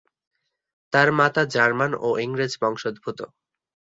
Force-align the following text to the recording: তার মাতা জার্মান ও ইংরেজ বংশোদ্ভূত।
তার 0.93 1.07
মাতা 1.19 1.43
জার্মান 1.53 1.91
ও 1.99 2.09
ইংরেজ 2.25 2.53
বংশোদ্ভূত। 2.61 3.19